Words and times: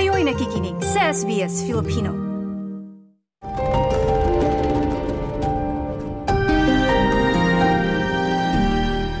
Kayo'y 0.00 0.24
nakikinig 0.24 0.80
sa 0.80 1.12
SBS 1.12 1.68
Filipino. 1.68 2.16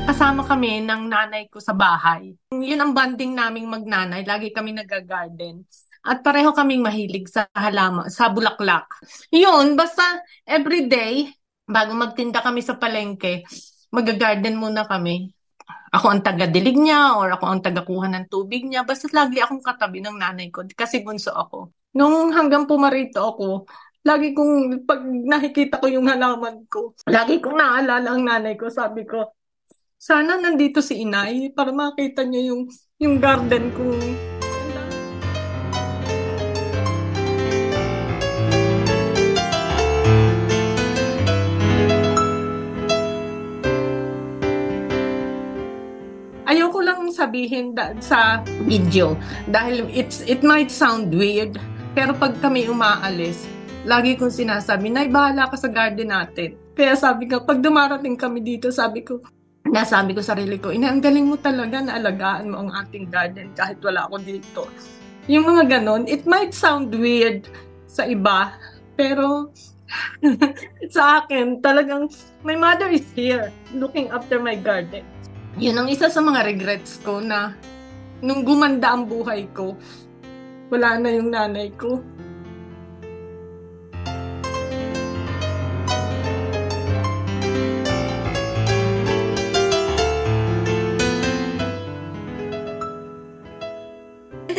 Kasama 0.08 0.40
kami 0.48 0.80
ng 0.80 1.04
nanay 1.04 1.52
ko 1.52 1.60
sa 1.60 1.76
bahay. 1.76 2.32
Yun 2.48 2.80
ang 2.80 2.96
banding 2.96 3.36
naming 3.36 3.68
magnanay. 3.68 4.24
Lagi 4.24 4.56
kami 4.56 4.72
nag-garden. 4.72 5.68
At 6.00 6.24
pareho 6.24 6.48
kaming 6.56 6.80
mahilig 6.80 7.28
sa 7.28 7.44
halaman, 7.52 8.08
sa 8.08 8.32
bulaklak. 8.32 8.88
Yun, 9.28 9.76
basta 9.76 10.24
everyday, 10.48 11.28
bago 11.68 11.92
magtinda 11.92 12.40
kami 12.40 12.64
sa 12.64 12.80
palengke, 12.80 13.44
mag-garden 13.92 14.56
muna 14.56 14.88
kami 14.88 15.28
ako 15.90 16.06
ang 16.10 16.22
taga-dilig 16.22 16.78
niya 16.78 17.18
or 17.18 17.34
ako 17.34 17.44
ang 17.50 17.60
taga-kuha 17.60 18.06
ng 18.10 18.26
tubig 18.30 18.66
niya. 18.66 18.86
Basta 18.86 19.10
lagi 19.10 19.42
akong 19.42 19.62
katabi 19.62 19.98
ng 20.02 20.16
nanay 20.16 20.48
ko 20.54 20.62
kasi 20.74 21.02
bunso 21.02 21.34
ako. 21.34 21.74
Nung 21.98 22.30
hanggang 22.30 22.70
pumarito 22.70 23.18
ako, 23.18 23.66
lagi 24.06 24.32
kong, 24.32 24.86
pag 24.86 25.02
nakikita 25.04 25.82
ko 25.82 25.90
yung 25.90 26.06
halaman 26.06 26.64
ko, 26.70 26.94
lagi 27.10 27.42
kong 27.42 27.58
naalala 27.58 28.08
ang 28.14 28.22
nanay 28.22 28.54
ko. 28.54 28.70
Sabi 28.70 29.02
ko, 29.04 29.34
sana 30.00 30.40
nandito 30.40 30.80
si 30.80 31.02
inay 31.04 31.52
para 31.52 31.74
makita 31.74 32.24
niya 32.24 32.54
yung, 32.54 32.70
yung 33.02 33.20
garden 33.20 33.68
kong 33.74 34.39
sabihin 47.20 47.76
da- 47.76 47.92
sa 48.00 48.40
video. 48.64 49.12
Dahil 49.52 49.84
it's 49.92 50.24
it 50.24 50.40
might 50.40 50.72
sound 50.72 51.12
weird 51.12 51.60
pero 51.92 52.16
pag 52.16 52.32
kami 52.40 52.64
umaalis 52.64 53.44
lagi 53.84 54.16
kong 54.16 54.32
sinasabi 54.32 54.88
nay 54.88 55.12
bahala 55.12 55.52
ka 55.52 55.60
sa 55.60 55.68
garden 55.68 56.08
natin. 56.08 56.56
Kaya 56.72 56.96
sabi 56.96 57.28
ko 57.28 57.44
pag 57.44 57.60
dumarating 57.60 58.16
kami 58.16 58.40
dito 58.40 58.72
sabi 58.72 59.04
ko 59.04 59.20
nasabi 59.68 60.16
ko 60.16 60.24
sarili 60.24 60.56
ko 60.56 60.72
ina 60.72 60.88
ang 60.88 61.04
galing 61.04 61.28
mo 61.28 61.36
talaga 61.36 61.84
na 61.84 62.00
alagaan 62.00 62.48
mo 62.48 62.64
ang 62.64 62.70
ating 62.72 63.12
garden 63.12 63.52
kahit 63.52 63.76
wala 63.84 64.08
ako 64.08 64.16
dito. 64.24 64.62
Yung 65.28 65.44
mga 65.44 65.78
ganon 65.78 66.08
it 66.08 66.24
might 66.24 66.56
sound 66.56 66.88
weird 66.96 67.44
sa 67.84 68.08
iba 68.08 68.56
pero 68.96 69.52
sa 70.94 71.22
akin 71.22 71.58
talagang 71.60 72.06
my 72.46 72.54
mother 72.54 72.88
is 72.88 73.04
here 73.12 73.50
looking 73.74 74.06
after 74.14 74.38
my 74.38 74.54
garden 74.54 75.02
yun 75.58 75.74
ang 75.74 75.90
isa 75.90 76.06
sa 76.06 76.22
mga 76.22 76.46
regrets 76.46 77.02
ko 77.02 77.18
na 77.18 77.56
nung 78.22 78.44
gumanda 78.46 78.94
ang 78.94 79.08
buhay 79.08 79.48
ko, 79.50 79.74
wala 80.70 81.00
na 81.00 81.10
yung 81.10 81.32
nanay 81.32 81.72
ko. 81.74 81.98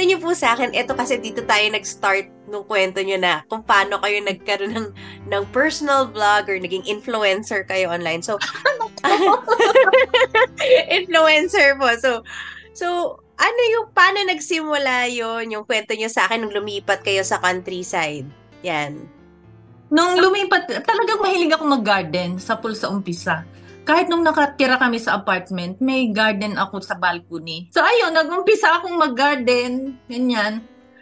Kwento 0.02 0.18
niyo 0.18 0.18
po 0.18 0.34
sa 0.34 0.58
akin, 0.58 0.74
ito 0.74 0.98
kasi 0.98 1.22
dito 1.22 1.46
tayo 1.46 1.62
nag-start 1.70 2.26
nung 2.50 2.66
kwento 2.66 3.00
niyo 3.06 3.22
na 3.22 3.46
kung 3.46 3.62
paano 3.62 4.02
kayo 4.02 4.18
nagkaroon 4.26 4.74
ng, 4.74 4.90
ng 5.30 5.44
personal 5.54 6.10
vlog 6.10 6.50
or 6.50 6.58
naging 6.58 6.82
influencer 6.90 7.62
kayo 7.70 7.94
online. 7.94 8.26
So, 8.26 8.42
influencer 11.02 11.78
po. 11.78 11.88
So, 11.98 12.12
so, 12.74 12.88
ano 13.42 13.62
yung, 13.74 13.90
paano 13.92 14.22
nagsimula 14.30 15.10
yon 15.10 15.50
yung 15.50 15.66
kwento 15.66 15.98
niyo 15.98 16.14
sa 16.14 16.30
akin 16.30 16.46
nung 16.46 16.54
lumipat 16.54 17.02
kayo 17.02 17.26
sa 17.26 17.42
countryside? 17.42 18.30
Yan. 18.62 19.02
Nung 19.92 20.22
lumipat, 20.22 20.70
talagang 20.86 21.20
mahilig 21.20 21.52
ako 21.52 21.68
mag-garden 21.68 22.40
sa 22.40 22.56
pool 22.56 22.78
sa 22.78 22.88
umpisa. 22.88 23.44
Kahit 23.82 24.08
nung 24.08 24.22
nakatira 24.22 24.78
kami 24.78 25.02
sa 25.02 25.18
apartment, 25.18 25.82
may 25.82 26.14
garden 26.14 26.56
ako 26.56 26.80
sa 26.86 26.96
balcony. 26.96 27.68
So 27.74 27.82
ayun, 27.82 28.14
nag-umpisa 28.14 28.78
akong 28.78 28.96
mag-garden, 28.96 29.98
ganyan. 30.06 30.62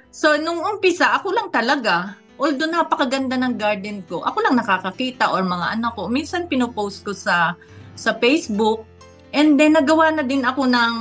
So 0.09 0.39
nung 0.39 0.63
umpisa, 0.63 1.11
ako 1.19 1.35
lang 1.35 1.51
talaga. 1.51 2.17
Although 2.39 2.71
napakaganda 2.71 3.35
ng 3.35 3.59
garden 3.59 3.99
ko, 4.07 4.23
ako 4.23 4.47
lang 4.47 4.55
nakakakita 4.55 5.27
or 5.27 5.43
mga 5.43 5.75
anak 5.75 5.91
ko. 5.93 6.07
Minsan 6.07 6.47
pinopost 6.47 7.03
ko 7.03 7.11
sa 7.11 7.59
sa 7.99 8.15
Facebook. 8.15 8.87
And 9.35 9.59
then 9.59 9.75
nagawa 9.75 10.15
na 10.15 10.23
din 10.23 10.47
ako 10.47 10.63
ng 10.71 10.93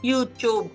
YouTube. 0.00 0.72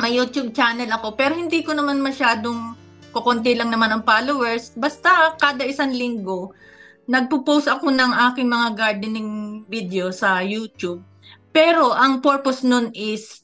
May 0.00 0.16
YouTube 0.16 0.56
channel 0.56 0.88
ako, 0.88 1.12
pero 1.18 1.36
hindi 1.36 1.60
ko 1.60 1.76
naman 1.76 2.00
masyadong 2.00 2.72
kukunti 3.12 3.52
lang 3.52 3.68
naman 3.68 3.92
ang 3.92 4.02
followers. 4.06 4.72
Basta 4.72 5.36
kada 5.36 5.68
isang 5.68 5.92
linggo, 5.92 6.56
nagpo-post 7.04 7.68
ako 7.68 7.92
ng 7.92 8.12
aking 8.32 8.48
mga 8.48 8.68
gardening 8.78 9.62
video 9.68 10.08
sa 10.08 10.40
YouTube. 10.40 11.04
Pero 11.52 11.92
ang 11.92 12.22
purpose 12.24 12.62
nun 12.64 12.94
is 12.94 13.42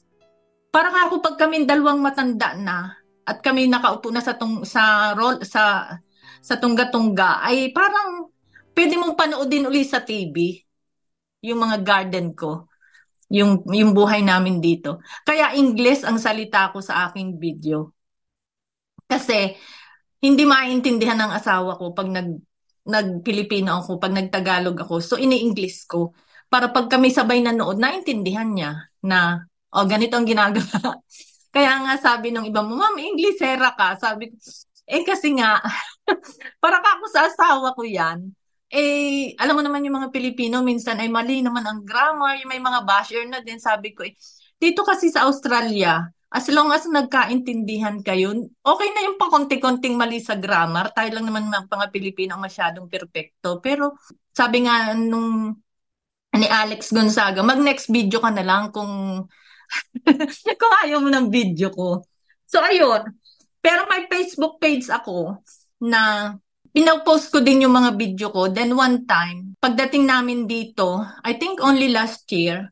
para 0.71 0.91
ako 1.07 1.23
pag 1.23 1.39
kami 1.39 1.63
dalawang 1.63 2.03
matanda 2.03 2.55
na 2.55 2.99
at 3.25 3.39
kami 3.39 3.67
nakaupo 3.67 4.11
na 4.11 4.19
sa 4.19 4.35
tung 4.35 4.67
sa 4.67 5.15
roll 5.17 5.39
sa 5.41 5.87
sa 6.43 6.55
tungga-tungga 6.59 7.41
ay 7.47 7.73
parang 7.73 8.29
pwede 8.75 8.99
mong 8.99 9.17
panoodin 9.17 9.65
uli 9.65 9.87
sa 9.87 10.03
TV 10.03 10.64
yung 11.45 11.61
mga 11.61 11.77
garden 11.85 12.33
ko 12.33 12.65
yung 13.29 13.65
yung 13.73 13.91
buhay 13.97 14.21
namin 14.21 14.61
dito. 14.61 15.01
Kaya 15.25 15.57
English 15.57 16.05
ang 16.05 16.21
salita 16.21 16.69
ko 16.69 16.81
sa 16.81 17.09
aking 17.09 17.41
video. 17.41 17.89
Kasi 19.05 19.53
hindi 20.21 20.43
maintindihan 20.45 21.17
ng 21.17 21.33
asawa 21.33 21.77
ko 21.77 21.93
pag 21.93 22.09
nag 22.09 22.29
nag-Pilipino 22.85 23.81
ako, 23.81 23.97
pag 23.97 24.13
nagtagalog 24.13 24.77
ako, 24.77 25.01
so 25.01 25.17
ini-English 25.17 25.89
ko. 25.89 26.13
Para 26.45 26.69
pag 26.69 26.85
kami 26.85 27.09
sabay 27.09 27.41
nanood, 27.41 27.81
naintindihan 27.81 28.45
niya 28.45 28.77
na, 29.01 29.41
oh, 29.73 29.89
ganito 29.89 30.13
ang 30.13 30.29
ginagawa. 30.29 31.01
Kaya 31.55 31.81
nga 31.81 31.97
sabi 31.97 32.29
ng 32.29 32.45
iba 32.45 32.61
mo, 32.61 32.77
Ma'am, 32.77 33.01
Englishera 33.01 33.73
ka. 33.73 33.97
Sabi 33.97 34.29
eh 34.85 35.01
kasi 35.01 35.33
nga, 35.33 35.57
para 36.63 36.77
ka 36.77 36.89
ako 37.01 37.05
sa 37.09 37.21
asawa 37.25 37.73
ko 37.73 37.81
yan. 37.81 38.29
Eh, 38.69 39.37
alam 39.37 39.55
mo 39.57 39.61
naman 39.61 39.85
yung 39.85 40.01
mga 40.01 40.09
Pilipino, 40.09 40.65
minsan 40.65 40.97
ay 40.97 41.07
mali 41.07 41.45
naman 41.45 41.63
ang 41.63 41.85
grammar, 41.85 42.41
yung 42.41 42.49
may 42.49 42.61
mga 42.61 42.81
basher 42.81 43.21
na 43.29 43.39
din. 43.45 43.61
Sabi 43.61 43.93
ko, 43.93 44.01
eh, 44.01 44.17
dito 44.57 44.81
kasi 44.81 45.13
sa 45.13 45.29
Australia, 45.29 46.01
as 46.35 46.49
long 46.51 46.73
as 46.73 46.83
nagkaintindihan 46.89 48.03
kayo, 48.03 48.35
okay 48.59 48.89
na 48.91 49.05
yung 49.07 49.15
pakonti-konting 49.15 49.95
mali 49.95 50.19
sa 50.19 50.35
grammar. 50.35 50.91
Tayo 50.91 51.15
lang 51.15 51.31
naman 51.31 51.47
mga 51.47 51.87
Pilipino 51.93 52.35
ang 52.35 52.43
masyadong 52.43 52.91
perpekto. 52.91 53.63
Pero 53.63 53.95
sabi 54.35 54.67
nga 54.67 54.91
nung 54.97 55.55
ni 56.35 56.47
Alex 56.51 56.91
Gonzaga, 56.91 57.39
mag-next 57.39 57.87
video 57.87 58.19
ka 58.19 58.27
na 58.35 58.43
lang 58.43 58.75
kung 58.75 59.23
kung 60.61 60.73
ayaw 60.83 60.99
mo 60.99 61.07
ng 61.07 61.31
video 61.31 61.71
ko. 61.71 62.03
So 62.43 62.59
ayun. 62.59 63.15
Pero 63.63 63.87
may 63.89 64.05
Facebook 64.11 64.59
page 64.61 64.91
ako 64.91 65.41
na 65.81 66.35
pinapost 66.75 67.31
ko 67.31 67.39
din 67.39 67.63
yung 67.63 67.71
mga 67.79 67.95
video 67.95 68.27
ko. 68.35 68.51
Then 68.51 68.75
one 68.75 69.07
time, 69.07 69.55
pagdating 69.63 70.11
namin 70.11 70.43
dito, 70.43 70.99
I 71.23 71.39
think 71.39 71.63
only 71.63 71.87
last 71.87 72.27
year, 72.35 72.67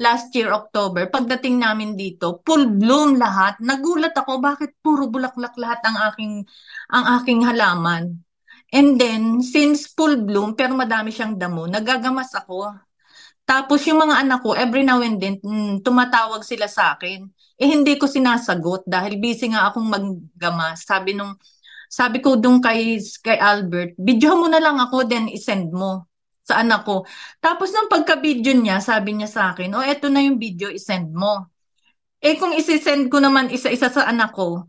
last 0.00 0.32
year 0.32 0.48
October, 0.56 1.12
pagdating 1.12 1.60
namin 1.60 1.92
dito, 1.92 2.40
full 2.48 2.80
bloom 2.80 3.20
lahat. 3.20 3.60
Nagulat 3.60 4.16
ako 4.16 4.40
bakit 4.40 4.80
puro 4.80 5.12
bulaklak 5.12 5.52
lahat 5.60 5.84
ang 5.84 5.96
aking 6.08 6.32
ang 6.88 7.04
aking 7.20 7.44
halaman. 7.44 8.24
And 8.72 8.96
then 8.96 9.44
since 9.44 9.92
full 9.92 10.24
bloom 10.24 10.56
pero 10.56 10.72
madami 10.72 11.12
siyang 11.12 11.36
damo, 11.36 11.68
nagagamas 11.68 12.32
ako. 12.32 12.72
Tapos 13.44 13.84
yung 13.84 14.00
mga 14.00 14.24
anak 14.24 14.40
ko, 14.40 14.56
every 14.56 14.80
now 14.80 15.02
and 15.04 15.20
then, 15.20 15.36
mm, 15.44 15.84
tumatawag 15.84 16.40
sila 16.40 16.70
sa 16.72 16.96
akin. 16.96 17.28
Eh 17.60 17.68
hindi 17.68 18.00
ko 18.00 18.08
sinasagot 18.08 18.88
dahil 18.88 19.20
busy 19.20 19.52
nga 19.52 19.68
akong 19.68 19.92
maggamas. 19.92 20.88
Sabi 20.88 21.12
nung 21.12 21.36
sabi 21.92 22.24
ko 22.24 22.40
dun 22.40 22.64
kay 22.64 22.96
kay 23.20 23.36
Albert, 23.36 24.00
video 24.00 24.32
mo 24.40 24.48
na 24.48 24.64
lang 24.64 24.80
ako 24.80 25.04
then 25.04 25.28
i-send 25.28 25.68
mo 25.76 26.08
sa 26.42 26.64
anak 26.64 26.88
ko. 26.88 27.04
Tapos 27.38 27.70
nung 27.70 27.92
pagka-video 27.92 28.56
niya, 28.56 28.82
sabi 28.82 29.14
niya 29.14 29.30
sa 29.30 29.42
akin, 29.54 29.70
oh, 29.76 29.84
eto 29.84 30.10
na 30.10 30.24
yung 30.24 30.40
video, 30.40 30.72
isend 30.72 31.14
mo. 31.14 31.52
Eh 32.18 32.34
kung 32.38 32.54
isi-send 32.54 33.10
ko 33.12 33.18
naman 33.22 33.50
isa-isa 33.50 33.90
sa 33.90 34.08
anak 34.10 34.34
ko, 34.34 34.66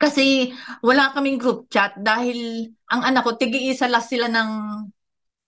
kasi 0.00 0.56
wala 0.80 1.12
kaming 1.12 1.36
group 1.36 1.68
chat 1.68 1.92
dahil 2.00 2.70
ang 2.88 3.02
anak 3.04 3.22
ko, 3.26 3.36
tigi-isa 3.36 3.86
lang 3.90 4.04
sila 4.04 4.26
ng 4.32 4.50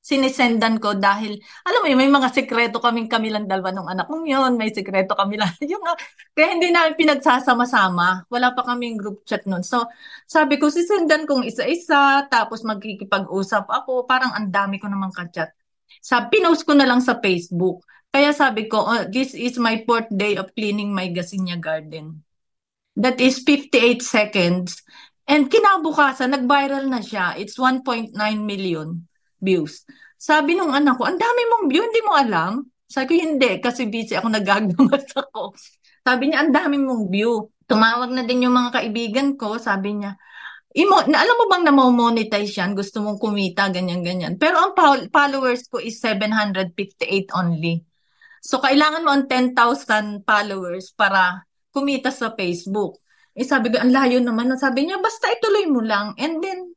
sinisendan 0.03 0.83
ko 0.83 0.99
dahil, 0.99 1.39
alam 1.63 1.81
mo 1.81 1.87
yun, 1.87 1.95
may 2.03 2.11
mga 2.11 2.35
sekreto 2.35 2.83
kaming 2.83 3.07
kami 3.07 3.31
lang 3.31 3.47
dalawa 3.47 3.71
ng 3.71 3.87
anak 3.87 4.07
kong 4.11 4.27
yun, 4.27 4.59
may 4.59 4.75
sekreto 4.75 5.15
kami 5.15 5.39
lang. 5.39 5.55
yung, 5.71 5.81
kaya 6.35 6.59
hindi 6.59 6.75
namin 6.75 6.99
pinagsasama-sama. 6.99 8.27
Wala 8.27 8.51
pa 8.51 8.67
kaming 8.67 8.99
group 8.99 9.23
chat 9.23 9.47
nun. 9.47 9.63
So, 9.63 9.87
sabi 10.27 10.59
ko, 10.59 10.75
sisendan 10.75 11.23
kong 11.25 11.47
isa-isa, 11.47 12.27
tapos 12.27 12.67
magkikipag-usap 12.67 13.71
ako. 13.71 14.03
Parang 14.11 14.35
ang 14.35 14.51
dami 14.51 14.83
ko 14.83 14.91
namang 14.91 15.15
ka-chat. 15.15 15.55
Sa, 16.03 16.27
pinost 16.27 16.67
ko 16.67 16.75
na 16.75 16.85
lang 16.85 16.99
sa 16.99 17.23
Facebook. 17.23 17.87
Kaya 18.11 18.35
sabi 18.35 18.67
ko, 18.67 18.83
oh, 18.83 19.07
this 19.07 19.39
is 19.39 19.55
my 19.57 19.87
fourth 19.87 20.11
day 20.11 20.35
of 20.35 20.51
cleaning 20.59 20.91
my 20.91 21.07
Gasinya 21.15 21.55
garden. 21.57 22.27
That 22.99 23.23
is 23.23 23.41
58 23.47 24.03
seconds. 24.03 24.83
And 25.31 25.47
kinabukasan, 25.47 26.35
nag-viral 26.35 26.91
na 26.91 27.01
siya. 27.01 27.39
It's 27.39 27.55
1.9 27.55 28.13
million 28.43 29.07
views. 29.43 29.83
Sabi 30.17 30.55
nung 30.55 30.71
anak 30.71 30.97
ko, 30.97 31.05
ang 31.05 31.19
dami 31.19 31.43
mong 31.51 31.67
view, 31.67 31.83
hindi 31.83 32.03
mo 32.07 32.15
alam? 32.15 32.63
Sabi 32.87 33.05
ko, 33.11 33.15
hindi, 33.27 33.59
kasi 33.59 33.91
busy 33.91 34.15
ako, 34.15 34.31
nagagamas 34.31 35.11
ako. 35.29 35.59
Sabi 36.07 36.31
niya, 36.31 36.47
ang 36.47 36.55
dami 36.55 36.79
mong 36.79 37.11
view. 37.11 37.51
Tumawag 37.67 38.15
na 38.15 38.23
din 38.23 38.47
yung 38.47 38.55
mga 38.55 38.71
kaibigan 38.79 39.35
ko, 39.35 39.59
sabi 39.59 39.99
niya, 39.99 40.15
Imo, 40.73 41.05
na, 41.05 41.21
alam 41.21 41.37
mo 41.37 41.45
bang 41.53 41.69
na-monetize 41.69 42.57
yan? 42.57 42.73
Gusto 42.73 43.05
mong 43.05 43.21
kumita, 43.21 43.69
ganyan-ganyan. 43.69 44.41
Pero 44.41 44.57
ang 44.57 44.73
followers 45.13 45.69
ko 45.69 45.77
is 45.77 46.01
758 46.01 47.29
only. 47.37 47.85
So, 48.41 48.57
kailangan 48.57 49.05
mo 49.05 49.13
ang 49.13 49.29
10,000 49.29 50.25
followers 50.25 50.97
para 50.97 51.45
kumita 51.77 52.09
sa 52.09 52.33
Facebook. 52.33 52.97
Eh, 53.37 53.45
sabi 53.45 53.69
ko, 53.69 53.85
ang 53.85 53.93
layo 53.93 54.17
naman. 54.25 54.49
Sabi 54.57 54.89
niya, 54.89 54.97
basta 54.97 55.29
ituloy 55.29 55.69
mo 55.69 55.85
lang. 55.85 56.17
And 56.17 56.41
then, 56.41 56.72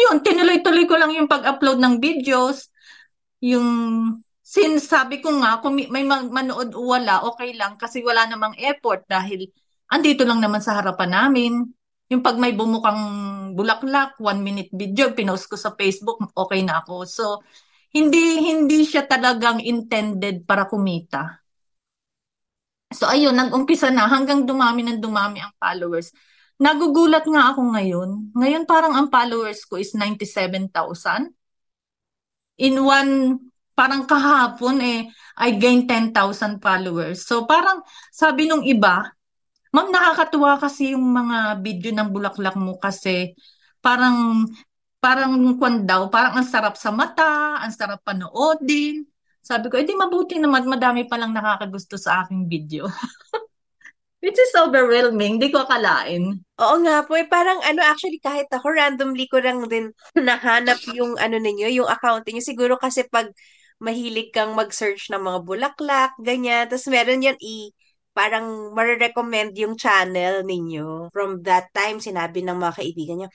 yun, 0.00 0.24
tinuloy-tuloy 0.24 0.88
ko 0.88 0.96
lang 0.96 1.12
yung 1.12 1.28
pag-upload 1.28 1.76
ng 1.76 1.94
videos. 2.00 2.72
Yung, 3.44 3.68
since 4.40 4.88
sabi 4.88 5.20
ko 5.20 5.28
nga, 5.44 5.60
kung 5.60 5.76
may 5.76 6.04
manood 6.06 6.72
o 6.72 6.96
wala, 6.96 7.24
okay 7.28 7.52
lang. 7.52 7.76
Kasi 7.76 8.00
wala 8.00 8.24
namang 8.24 8.56
effort 8.56 9.04
dahil 9.04 9.48
andito 9.92 10.24
lang 10.24 10.40
naman 10.40 10.64
sa 10.64 10.80
harapan 10.80 11.10
namin 11.12 11.52
yung 12.10 12.26
pag 12.26 12.34
may 12.42 12.50
bumukang 12.50 12.98
bulaklak, 13.54 14.18
one 14.18 14.42
minute 14.42 14.66
video, 14.74 15.14
pinost 15.14 15.46
ko 15.46 15.54
sa 15.54 15.70
Facebook, 15.78 16.18
okay 16.34 16.66
na 16.66 16.82
ako. 16.82 17.06
So, 17.06 17.38
hindi 17.94 18.42
hindi 18.42 18.82
siya 18.86 19.06
talagang 19.06 19.62
intended 19.62 20.42
para 20.46 20.66
kumita. 20.66 21.42
So 22.90 23.06
ayun, 23.06 23.38
nag-umpisa 23.38 23.94
na 23.94 24.10
hanggang 24.10 24.46
dumami 24.46 24.82
ng 24.82 24.98
dumami 24.98 25.38
ang 25.38 25.54
followers. 25.62 26.10
Nagugulat 26.60 27.24
nga 27.24 27.56
ako 27.56 27.72
ngayon. 27.72 28.10
Ngayon 28.36 28.64
parang 28.68 28.92
ang 28.92 29.08
followers 29.08 29.64
ko 29.64 29.80
is 29.80 29.96
97,000. 29.96 31.32
In 32.60 32.76
one, 32.84 33.40
parang 33.72 34.04
kahapon 34.04 34.76
eh, 34.84 35.08
I 35.40 35.56
gained 35.56 35.88
10,000 35.88 36.60
followers. 36.60 37.24
So 37.24 37.48
parang 37.48 37.80
sabi 38.12 38.44
nung 38.44 38.60
iba, 38.60 39.08
Ma'am, 39.70 39.86
nakakatuwa 39.94 40.58
kasi 40.58 40.98
yung 40.98 41.06
mga 41.14 41.62
video 41.62 41.94
ng 41.94 42.10
bulaklak 42.10 42.58
mo 42.58 42.74
kasi 42.82 43.38
parang 43.78 44.50
parang 44.98 45.32
kwan 45.56 45.86
daw, 45.86 46.10
parang 46.10 46.42
ang 46.42 46.46
sarap 46.46 46.74
sa 46.74 46.90
mata, 46.90 47.62
ang 47.62 47.70
sarap 47.72 48.02
panoodin. 48.02 49.06
Sabi 49.40 49.70
ko, 49.72 49.78
edi 49.80 49.94
mabuti 49.96 50.36
naman, 50.36 50.66
madami 50.68 51.06
palang 51.08 51.32
nakakagusto 51.32 51.96
sa 51.96 52.26
aking 52.26 52.50
video. 52.50 52.84
Which 54.20 54.36
is 54.36 54.52
overwhelming, 54.52 55.40
di 55.40 55.48
ko 55.48 55.64
akalain. 55.64 56.44
Oo 56.60 56.76
nga 56.84 57.00
po, 57.08 57.16
eh, 57.16 57.24
parang 57.24 57.56
ano, 57.64 57.80
actually 57.80 58.20
kahit 58.20 58.52
ako 58.52 58.68
randomly 58.76 59.24
ko 59.32 59.40
lang 59.40 59.64
din 59.64 59.96
nahanap 60.12 60.76
yung 60.92 61.16
ano 61.16 61.40
ninyo, 61.40 61.72
yung 61.80 61.88
account 61.88 62.28
niyo. 62.28 62.44
Siguro 62.44 62.76
kasi 62.76 63.08
pag 63.08 63.32
mahilig 63.80 64.28
kang 64.36 64.52
mag-search 64.52 65.08
ng 65.08 65.24
mga 65.24 65.40
bulaklak, 65.48 66.12
ganyan, 66.20 66.68
tapos 66.68 66.84
meron 66.92 67.24
yan 67.24 67.38
i- 67.40 67.72
parang 68.12 68.76
marirecommend 68.76 69.56
yung 69.56 69.72
channel 69.80 70.44
ninyo. 70.44 71.08
From 71.16 71.40
that 71.48 71.72
time, 71.72 71.96
sinabi 71.96 72.44
ng 72.44 72.60
mga 72.60 72.76
kaibigan 72.76 73.16
niya, 73.24 73.30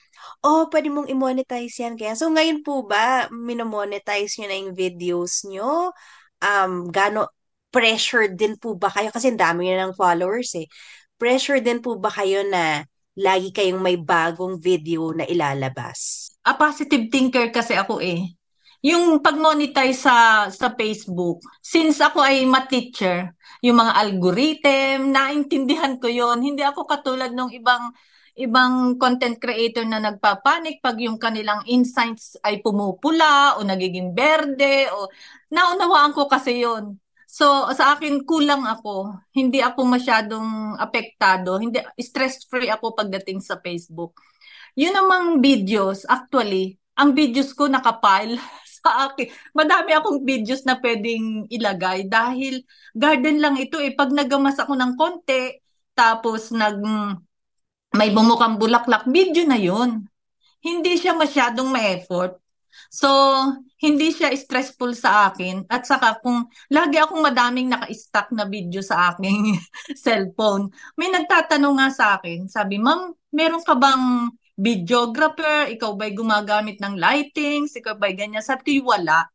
oh, 0.46 0.70
pwede 0.70 0.86
mong 0.92 1.10
i-monetize 1.10 1.82
yan. 1.82 1.98
Kaya, 1.98 2.14
so 2.14 2.30
ngayon 2.30 2.62
po 2.62 2.86
ba, 2.86 3.26
minomonetize 3.34 4.38
nyo 4.38 4.46
na 4.46 4.56
yung 4.62 4.72
videos 4.76 5.42
nyo? 5.50 5.90
Um, 6.38 6.92
gano, 6.92 7.26
pressure 7.76 8.32
din 8.32 8.56
po 8.56 8.72
ba 8.80 8.88
kayo? 8.88 9.12
Kasi 9.12 9.36
dami 9.36 9.68
nyo 9.68 9.92
ng 9.92 9.92
followers 9.92 10.56
eh. 10.56 10.64
Pressure 11.20 11.60
din 11.60 11.84
po 11.84 12.00
ba 12.00 12.08
kayo 12.08 12.40
na 12.48 12.88
lagi 13.12 13.52
kayong 13.52 13.84
may 13.84 14.00
bagong 14.00 14.56
video 14.56 15.12
na 15.12 15.28
ilalabas? 15.28 16.32
A 16.40 16.56
positive 16.56 17.12
thinker 17.12 17.52
kasi 17.52 17.76
ako 17.76 18.00
eh 18.00 18.36
yung 18.86 19.18
pag-monetize 19.18 20.06
sa 20.06 20.46
sa 20.46 20.70
Facebook, 20.78 21.42
since 21.58 21.98
ako 21.98 22.22
ay 22.22 22.46
ma-teacher, 22.46 23.34
yung 23.64 23.82
mga 23.82 23.92
algorithm, 23.98 25.10
naintindihan 25.10 25.98
ko 25.98 26.06
yon 26.06 26.38
Hindi 26.44 26.62
ako 26.62 26.86
katulad 26.86 27.34
ng 27.34 27.50
ibang 27.56 27.90
ibang 28.36 29.00
content 29.00 29.40
creator 29.40 29.82
na 29.88 29.98
nagpapanik 29.98 30.84
pag 30.84 31.00
yung 31.00 31.16
kanilang 31.16 31.64
insights 31.64 32.36
ay 32.44 32.60
pumupula 32.60 33.56
o 33.56 33.64
nagiging 33.64 34.12
berde 34.12 34.92
o 34.92 35.08
naunawaan 35.50 36.12
ko 36.12 36.28
kasi 36.28 36.62
yon. 36.62 37.00
So 37.36 37.68
sa 37.76 37.92
akin 37.92 38.24
kulang 38.24 38.64
ako. 38.64 39.12
Hindi 39.36 39.60
ako 39.60 39.84
masyadong 39.84 40.80
apektado, 40.80 41.60
hindi 41.60 41.84
stress-free 42.00 42.72
ako 42.72 42.96
pagdating 42.96 43.44
sa 43.44 43.60
Facebook. 43.60 44.16
Yun 44.72 44.96
namang 44.96 45.44
videos, 45.44 46.08
actually, 46.08 46.80
ang 46.96 47.12
videos 47.12 47.52
ko 47.52 47.68
nakapile 47.68 48.40
sa 48.80 49.12
akin. 49.12 49.28
Madami 49.52 49.92
akong 49.92 50.24
videos 50.24 50.64
na 50.64 50.80
pwedeng 50.80 51.44
ilagay 51.52 52.08
dahil 52.08 52.64
garden 52.96 53.44
lang 53.44 53.60
ito 53.60 53.76
eh. 53.84 53.92
Pag 53.92 54.16
nagamas 54.16 54.56
ako 54.56 54.72
ng 54.72 54.96
konti, 54.96 55.60
tapos 55.92 56.56
nag 56.56 56.80
may 57.92 58.12
bumukang 58.16 58.56
bulaklak, 58.56 59.04
video 59.08 59.44
na 59.44 59.60
yun. 59.60 60.08
Hindi 60.64 60.96
siya 60.96 61.12
masyadong 61.12 61.68
ma-effort. 61.68 62.45
So, 62.88 63.10
hindi 63.82 64.14
siya 64.14 64.32
stressful 64.32 64.96
sa 64.96 65.30
akin. 65.32 65.68
At 65.68 65.84
saka 65.84 66.18
kung 66.22 66.48
lagi 66.72 66.96
akong 66.96 67.20
madaming 67.20 67.68
naka-stack 67.68 68.32
na 68.32 68.48
video 68.48 68.80
sa 68.80 69.12
aking 69.12 69.58
cellphone, 70.04 70.70
may 70.96 71.12
nagtatanong 71.12 71.74
nga 71.76 71.88
sa 71.92 72.06
akin, 72.18 72.48
sabi, 72.48 72.80
Ma'am, 72.80 73.12
meron 73.34 73.62
ka 73.62 73.76
bang 73.76 74.30
videographer, 74.56 75.68
ikaw 75.68 75.92
ba'y 75.92 76.16
gumagamit 76.16 76.80
ng 76.80 76.96
lightings, 76.96 77.76
ikaw 77.76 77.92
ba'y 77.92 78.16
ganyan. 78.16 78.40
Sabi 78.40 78.80
ko, 78.80 78.96
wala. 78.96 79.28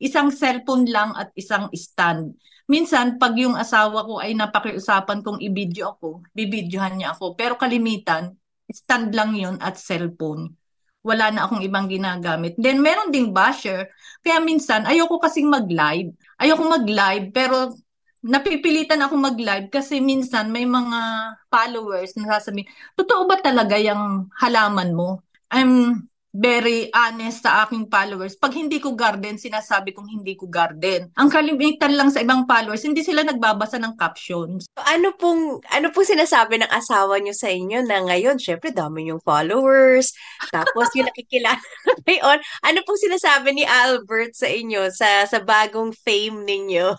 Isang 0.00 0.30
cellphone 0.30 0.86
lang 0.88 1.12
at 1.18 1.34
isang 1.34 1.68
stand. 1.74 2.38
Minsan, 2.70 3.18
pag 3.18 3.34
yung 3.34 3.58
asawa 3.58 4.06
ko 4.06 4.22
ay 4.22 4.38
napakiusapan 4.38 5.26
kong 5.26 5.42
i-video 5.42 5.98
ako, 5.98 6.22
bibidyohan 6.30 6.94
niya 7.02 7.18
ako. 7.18 7.34
Pero 7.34 7.58
kalimitan, 7.58 8.38
stand 8.70 9.10
lang 9.10 9.34
yun 9.34 9.58
at 9.58 9.74
cellphone. 9.74 10.54
Wala 11.00 11.32
na 11.32 11.48
akong 11.48 11.64
ibang 11.64 11.88
ginagamit. 11.88 12.58
Then, 12.60 12.84
meron 12.84 13.08
ding 13.08 13.32
basher. 13.32 13.88
Kaya 14.20 14.36
minsan, 14.44 14.84
ayoko 14.84 15.16
kasing 15.16 15.48
mag-live. 15.48 16.12
Ayoko 16.36 16.62
mag-live, 16.68 17.32
pero 17.32 17.72
napipilitan 18.20 19.00
ako 19.00 19.16
mag-live 19.16 19.72
kasi 19.72 19.96
minsan 20.04 20.52
may 20.52 20.68
mga 20.68 21.00
followers 21.48 22.12
na 22.20 22.36
sasabihin, 22.36 22.68
totoo 22.92 23.24
ba 23.24 23.40
talaga 23.40 23.80
yung 23.80 24.28
halaman 24.36 24.92
mo? 24.92 25.24
I'm 25.48 26.04
very 26.30 26.86
honest 26.94 27.42
sa 27.42 27.66
aking 27.66 27.90
followers. 27.90 28.38
Pag 28.38 28.54
hindi 28.54 28.78
ko 28.78 28.94
garden, 28.94 29.34
sinasabi 29.34 29.90
kong 29.90 30.06
hindi 30.06 30.38
ko 30.38 30.46
garden. 30.46 31.10
Ang 31.18 31.28
kalimitan 31.30 31.98
lang 31.98 32.14
sa 32.14 32.22
ibang 32.22 32.46
followers, 32.46 32.86
hindi 32.86 33.02
sila 33.02 33.26
nagbabasa 33.26 33.82
ng 33.82 33.98
captions. 33.98 34.70
Ano 34.78 35.14
pong 35.18 35.58
ano 35.74 35.90
pong 35.90 36.06
sinasabi 36.06 36.62
ng 36.62 36.70
asawa 36.70 37.18
niyo 37.18 37.34
sa 37.34 37.50
inyo 37.50 37.82
na 37.82 38.06
ngayon, 38.06 38.38
syempre 38.38 38.70
dami 38.70 39.10
yung 39.10 39.22
followers, 39.26 40.14
tapos 40.54 40.86
yung 40.94 41.10
nakikilala 41.10 41.58
ngayon. 42.06 42.38
Ano 42.62 42.78
pong 42.86 43.00
sinasabi 43.02 43.48
ni 43.50 43.64
Albert 43.66 44.38
sa 44.38 44.46
inyo 44.46 44.90
sa 44.94 45.26
sa 45.26 45.38
bagong 45.42 45.90
fame 45.90 46.46
ninyo? 46.46 46.94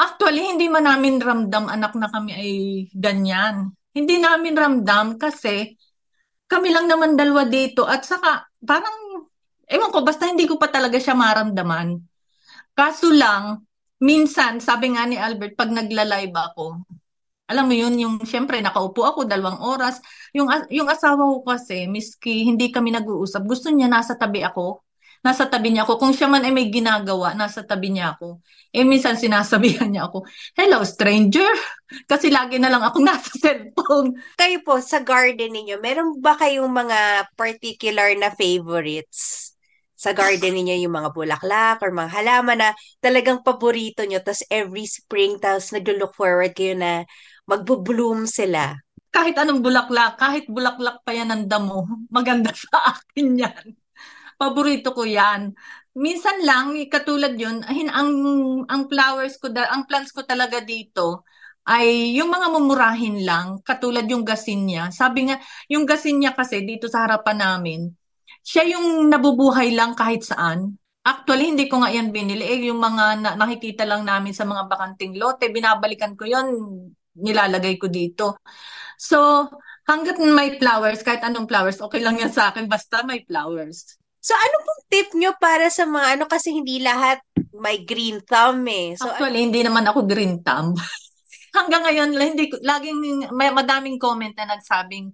Actually, 0.00 0.54
hindi 0.54 0.66
man 0.70 0.88
namin 0.88 1.20
ramdam 1.20 1.68
anak 1.68 1.92
na 1.98 2.08
kami 2.08 2.32
ay 2.32 2.50
ganyan. 2.96 3.74
Hindi 3.90 4.22
namin 4.22 4.54
ramdam 4.54 5.18
kasi 5.18 5.76
kami 6.50 6.74
lang 6.74 6.90
naman 6.90 7.14
dalawa 7.14 7.46
dito 7.46 7.86
at 7.86 8.02
saka 8.02 8.50
parang, 8.58 9.22
ewan 9.70 9.94
ko, 9.94 10.02
basta 10.02 10.26
hindi 10.26 10.50
ko 10.50 10.58
pa 10.58 10.66
talaga 10.66 10.98
siya 10.98 11.14
maramdaman. 11.14 12.02
Kaso 12.74 13.14
lang, 13.14 13.62
minsan, 14.02 14.58
sabi 14.58 14.98
nga 14.98 15.06
ni 15.06 15.14
Albert, 15.14 15.54
pag 15.54 15.70
nagla-live 15.70 16.34
ako, 16.34 16.82
alam 17.50 17.64
mo 17.66 17.74
yun, 17.74 17.94
yung 17.98 18.14
syempre 18.26 18.58
nakaupo 18.58 19.06
ako 19.06 19.30
dalawang 19.30 19.62
oras. 19.62 20.02
Yung, 20.34 20.50
yung 20.70 20.90
asawa 20.90 21.22
ko 21.22 21.46
kasi, 21.46 21.86
miski 21.86 22.46
hindi 22.46 22.74
kami 22.74 22.94
nag-uusap, 22.94 23.46
gusto 23.46 23.70
niya 23.70 23.86
nasa 23.86 24.18
tabi 24.18 24.42
ako 24.42 24.82
nasa 25.20 25.48
tabi 25.48 25.72
niya 25.72 25.84
ako. 25.84 26.00
Kung 26.00 26.12
siya 26.16 26.28
man 26.28 26.44
ay 26.44 26.52
may 26.52 26.68
ginagawa, 26.72 27.36
nasa 27.36 27.60
tabi 27.64 27.92
niya 27.92 28.16
ako. 28.16 28.40
Eh, 28.72 28.86
minsan 28.86 29.18
sinasabihan 29.18 29.90
niya 29.90 30.06
ako, 30.08 30.24
hello, 30.56 30.80
stranger. 30.86 31.48
Kasi 32.10 32.30
lagi 32.30 32.56
na 32.56 32.70
lang 32.72 32.80
akong 32.80 33.04
nasa 33.10 33.30
cellphone. 33.36 34.16
Kayo 34.38 34.62
po, 34.64 34.78
sa 34.80 35.02
garden 35.02 35.52
ninyo, 35.52 35.82
meron 35.82 36.18
ba 36.18 36.38
kayong 36.38 36.70
mga 36.70 37.30
particular 37.34 38.14
na 38.16 38.32
favorites? 38.32 39.52
Sa 40.00 40.16
garden 40.16 40.56
ninyo 40.56 40.88
yung 40.88 40.96
mga 40.96 41.12
bulaklak 41.12 41.84
or 41.84 41.92
mga 41.92 42.08
halaman 42.08 42.58
na 42.64 42.70
talagang 43.04 43.44
paborito 43.44 44.00
nyo, 44.08 44.16
tapos 44.24 44.46
every 44.48 44.88
spring, 44.88 45.36
tapos 45.36 45.76
nag-look 45.76 46.16
forward 46.16 46.56
kayo 46.56 46.72
na 46.72 47.04
magbo-bloom 47.44 48.24
sila 48.24 48.80
kahit 49.10 49.34
anong 49.42 49.58
bulaklak, 49.58 50.14
kahit 50.22 50.46
bulaklak 50.46 51.02
pa 51.02 51.10
yan 51.10 51.34
ng 51.34 51.44
damo, 51.50 51.82
maganda 52.14 52.54
sa 52.54 52.94
akin 52.94 53.26
yan. 53.34 53.79
Paborito 54.40 54.96
ko 54.96 55.04
yan. 55.04 55.52
Minsan 55.92 56.40
lang, 56.48 56.72
katulad 56.88 57.36
yun, 57.36 57.60
ang, 57.66 58.10
ang 58.64 58.82
flowers 58.88 59.36
ko, 59.36 59.52
ang 59.52 59.84
plants 59.84 60.16
ko 60.16 60.24
talaga 60.24 60.64
dito, 60.64 61.28
ay 61.68 62.16
yung 62.16 62.32
mga 62.32 62.48
mumurahin 62.48 63.20
lang, 63.20 63.60
katulad 63.60 64.08
yung 64.08 64.24
gasinya. 64.24 64.88
Sabi 64.88 65.28
nga, 65.28 65.36
yung 65.68 65.84
gasinya 65.84 66.32
kasi 66.32 66.64
dito 66.64 66.88
sa 66.88 67.04
harapan 67.04 67.36
namin, 67.36 67.80
siya 68.40 68.64
yung 68.76 69.12
nabubuhay 69.12 69.76
lang 69.76 69.92
kahit 69.92 70.24
saan. 70.24 70.80
Actually, 71.04 71.52
hindi 71.52 71.68
ko 71.68 71.84
nga 71.84 71.92
yan 71.92 72.08
binili. 72.12 72.44
Eh, 72.44 72.64
yung 72.72 72.80
mga 72.80 73.04
na- 73.20 73.36
nakikita 73.36 73.84
lang 73.84 74.04
namin 74.08 74.32
sa 74.32 74.48
mga 74.48 74.68
bakanting 74.72 75.16
lote, 75.20 75.52
binabalikan 75.52 76.16
ko 76.16 76.24
yon 76.24 76.48
nilalagay 77.16 77.76
ko 77.76 77.92
dito. 77.92 78.40
So, 78.96 79.48
hanggat 79.84 80.16
may 80.20 80.56
flowers, 80.56 81.04
kahit 81.04 81.24
anong 81.24 81.48
flowers, 81.50 81.80
okay 81.80 82.00
lang 82.00 82.16
yan 82.20 82.32
sa 82.32 82.52
akin, 82.52 82.68
basta 82.70 83.04
may 83.04 83.24
flowers. 83.28 83.99
So, 84.20 84.36
ano 84.36 84.56
pong 84.60 84.82
tip 84.92 85.08
nyo 85.16 85.32
para 85.40 85.72
sa 85.72 85.88
mga 85.88 86.20
ano 86.20 86.24
kasi 86.28 86.52
hindi 86.52 86.80
lahat 86.80 87.24
may 87.56 87.84
green 87.84 88.20
thumb 88.24 88.64
eh. 88.68 88.96
So, 88.96 89.08
Actually, 89.08 89.48
hindi 89.48 89.64
naman 89.64 89.88
ako 89.88 90.04
green 90.04 90.44
thumb. 90.44 90.76
Hanggang 91.56 91.82
ngayon, 91.88 92.14
hindi 92.14 92.52
ko, 92.52 92.60
laging 92.62 93.32
may 93.32 93.50
madaming 93.50 93.98
comment 93.98 94.36
na 94.36 94.54
nagsabing, 94.54 95.10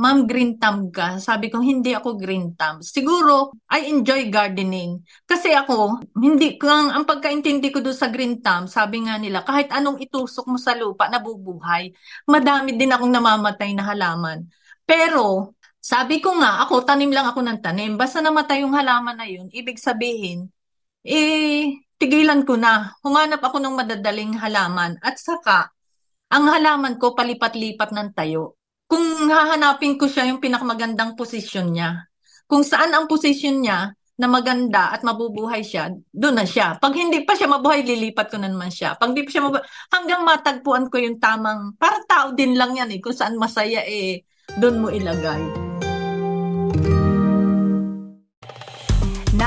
Ma'am, 0.00 0.24
green 0.24 0.56
thumb 0.56 0.88
ka. 0.88 1.20
Sabi 1.20 1.52
ko, 1.52 1.60
hindi 1.60 1.92
ako 1.92 2.16
green 2.16 2.56
thumb. 2.56 2.80
Siguro, 2.80 3.52
I 3.68 3.92
enjoy 3.92 4.32
gardening. 4.32 5.04
Kasi 5.28 5.52
ako, 5.52 6.00
hindi, 6.16 6.56
kung 6.56 6.88
ang 6.88 7.04
pagkaintindi 7.04 7.68
ko 7.68 7.84
doon 7.84 7.92
sa 7.92 8.08
green 8.08 8.40
thumb, 8.40 8.64
sabi 8.64 9.04
nga 9.04 9.20
nila, 9.20 9.44
kahit 9.44 9.68
anong 9.68 10.00
itusok 10.00 10.48
mo 10.48 10.56
sa 10.56 10.72
lupa, 10.72 11.12
nabubuhay. 11.12 11.92
Madami 12.24 12.80
din 12.80 12.88
akong 12.88 13.12
namamatay 13.12 13.76
na 13.76 13.84
halaman. 13.92 14.48
Pero, 14.88 15.52
sabi 15.80 16.20
ko 16.20 16.36
nga, 16.36 16.60
ako, 16.68 16.84
tanim 16.84 17.08
lang 17.08 17.24
ako 17.24 17.40
ng 17.40 17.58
tanim. 17.64 17.96
Basta 17.96 18.20
namatay 18.20 18.62
yung 18.62 18.76
halaman 18.76 19.16
na 19.16 19.24
yun, 19.24 19.48
ibig 19.48 19.80
sabihin, 19.80 20.52
eh, 21.00 21.80
tigilan 21.96 22.44
ko 22.44 22.60
na. 22.60 22.92
Humanap 23.00 23.40
ako 23.40 23.56
ng 23.64 23.74
madadaling 23.80 24.36
halaman. 24.36 25.00
At 25.00 25.16
saka, 25.16 25.72
ang 26.28 26.44
halaman 26.52 27.00
ko 27.00 27.16
palipat-lipat 27.16 27.96
ng 27.96 28.12
tayo. 28.12 28.60
Kung 28.84 29.02
hahanapin 29.32 29.96
ko 29.96 30.04
siya 30.04 30.28
yung 30.28 30.38
pinakamagandang 30.38 31.16
posisyon 31.16 31.72
niya. 31.72 32.04
Kung 32.44 32.60
saan 32.60 32.92
ang 32.92 33.08
posisyon 33.08 33.64
niya 33.64 33.94
na 34.20 34.26
maganda 34.28 34.92
at 34.92 35.00
mabubuhay 35.00 35.64
siya, 35.64 35.96
doon 36.12 36.42
na 36.42 36.44
siya. 36.44 36.76
Pag 36.76 36.92
hindi 36.92 37.24
pa 37.24 37.32
siya 37.32 37.48
mabuhay, 37.48 37.80
lilipat 37.80 38.28
ko 38.28 38.36
na 38.36 38.52
naman 38.52 38.68
siya. 38.68 39.00
Pag 39.00 39.16
hindi 39.16 39.24
pa 39.24 39.30
siya 39.32 39.44
mabuhay, 39.48 39.64
hanggang 39.96 40.22
matagpuan 40.28 40.92
ko 40.92 41.00
yung 41.00 41.16
tamang, 41.16 41.72
para 41.80 42.04
tao 42.04 42.36
din 42.36 42.52
lang 42.52 42.76
yan 42.76 42.92
eh, 42.92 43.00
kung 43.00 43.16
saan 43.16 43.40
masaya 43.40 43.80
eh, 43.86 44.28
doon 44.60 44.76
mo 44.82 44.88
ilagay. 44.90 45.69